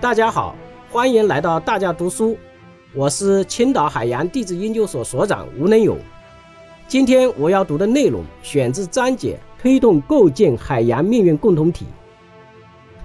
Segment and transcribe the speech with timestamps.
[0.00, 0.54] 大家好，
[0.90, 2.36] 欢迎来到大家读书，
[2.94, 5.98] 我是青岛海洋地质研究所所长吴能勇。
[6.86, 11.86] 今天我要读的内容选自章节“推动构建海洋命运共同体”。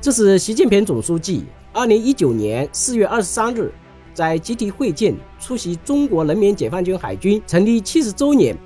[0.02, 3.71] 这是习近平总书记二零一九年四月二十三日
[4.14, 8.58] 在集体会见出席中国人民解放军海军成立七十周年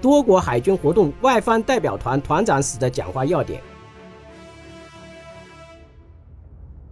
[0.00, 3.62] 多国海军活动外方代表团团长时的讲话要点。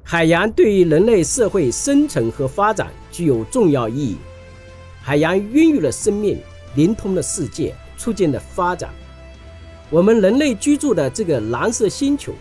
[0.09, 4.17] 海洋对于人类社会生存和发展具有重要意义。
[5.03, 6.39] 海洋孕育了生命，
[6.77, 8.89] 连通了世界，促进了发展。
[9.91, 12.33] 我们人类居住的这个蓝色星球，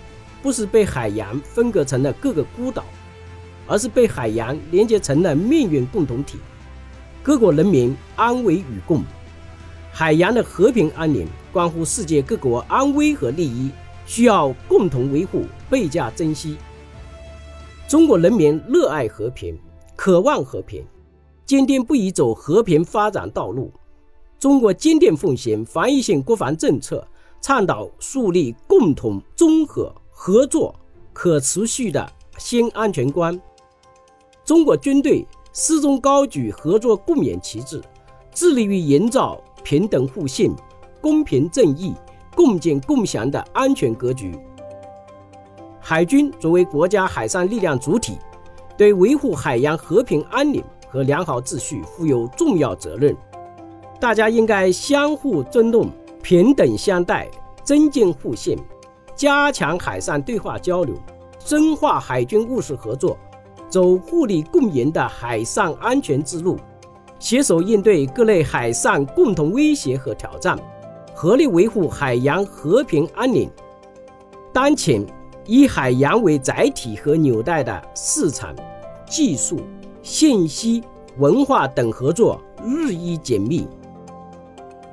[0.43, 2.83] 不是被海洋分割成了各个孤岛，
[3.65, 6.37] 而是被海洋连接成了命运共同体，
[7.23, 9.03] 各国人民安危与共。
[9.91, 13.71] 海洋的和平安宁关乎世界各国安危和利益，
[14.05, 16.57] 需要共同维护，倍加珍惜。
[17.88, 19.55] 中国人民热爱和平，
[19.96, 20.84] 渴望和平，
[21.46, 23.71] 坚定不移走和平发展道路。
[24.40, 27.07] 中国坚定奉行防御性国防政策，
[27.41, 30.74] 倡导树立共同、综合、合作、
[31.13, 33.40] 可持续的新安全观。
[34.43, 37.79] 中国军队始终高举合作共勉旗帜，
[38.34, 40.55] 致力于营造平等互信、
[40.99, 41.93] 公平正义、
[42.35, 44.35] 共建共享的安全格局。
[45.87, 48.17] 海军作为国家海上力量主体，
[48.75, 53.15] 对维护海洋和平安宁和良好秩序负有重要责任。
[53.99, 55.87] 大家应该相互尊重、
[56.23, 57.29] 平等相待，
[57.63, 58.57] 增进互信，
[59.15, 60.95] 加强海上对话交流，
[61.37, 63.15] 深化海军务实合作，
[63.69, 66.57] 走互利共赢的海上安全之路，
[67.19, 70.57] 携手应对各类海上共同威胁和挑战，
[71.13, 73.47] 合力维护海洋和平安宁。
[74.51, 75.06] 当前。
[75.47, 78.56] 以海洋为载体和纽带的市场、
[79.07, 79.59] 技术、
[80.02, 80.84] 信息、
[81.18, 83.68] 文化等合作日益紧密。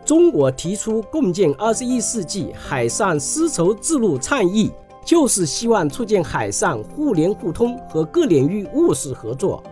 [0.04, 4.70] 中国提出共建二十一世纪海上丝绸之路倡议，
[5.04, 9.62] 就是希望促进海上互联互通和各领域务实合作，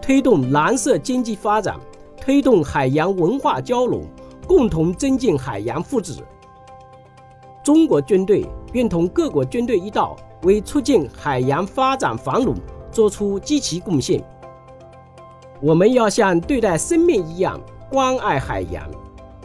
[0.00, 1.76] 推动蓝色经济发展，
[2.20, 4.04] 推动海洋文化交融，
[4.46, 6.18] 共同增进海洋福祉。
[7.64, 12.54] 中国军队愿同各国军队一道，为促进海洋发展繁荣
[12.90, 14.22] 做出积极贡献。
[15.60, 18.88] 我们要像对待生命一样关爱海洋。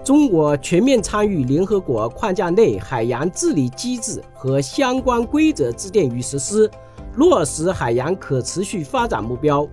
[0.04, 6.70] 中国全面参与联合国框架内海洋治理机制和相关规则制定与实施，
[7.16, 9.68] 落实海洋可持续发展目标。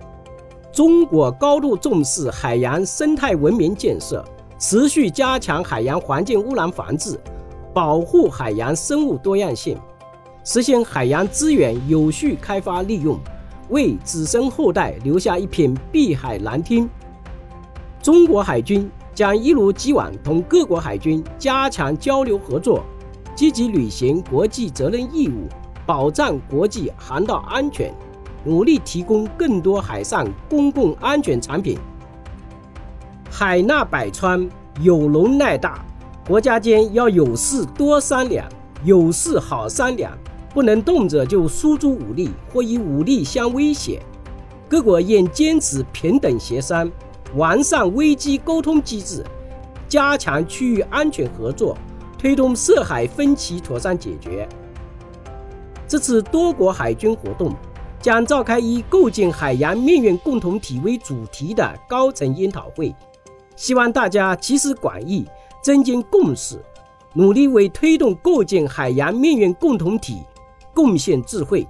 [0.71, 4.25] 中国高度重视海洋生态文明建设，
[4.57, 7.19] 持续加强海洋环境污染防治。
[7.71, 9.77] 保护海洋生物多样性，
[10.45, 13.17] 实现海洋资源有序开发利用，
[13.69, 16.87] 为子孙后代留下一片碧海蓝天。
[18.01, 22.83] 中国海军将一如既往同各国海军加强交流合作，
[23.33, 25.47] 积极履行国际责任义务，
[25.85, 27.93] 保障国际航道安全，
[28.43, 31.77] 努力提供更多海上公共安全产品。
[33.31, 34.45] 海纳百川，
[34.81, 35.85] 有容乃大。
[36.27, 38.45] 国家间要有事多商量，
[38.83, 40.11] 有事好商量，
[40.53, 44.01] 不能动辄就输出武力或以武力相威胁。
[44.69, 46.91] 各国应坚持平等协商，
[47.35, 49.23] 完善危机沟通机制，
[49.87, 51.77] 加强区域安全合作，
[52.17, 54.47] 推动涉海分歧妥善解决。
[55.87, 57.53] 这次多国海军活动
[57.99, 62.95] 将召开以“构建海洋命运共同体”为主题的高层研讨会，
[63.55, 65.25] 希望大家集思广益。
[65.61, 66.61] 增进共识，
[67.13, 70.21] 努力为推动构建海洋命运共同体
[70.73, 71.67] 贡献智慧。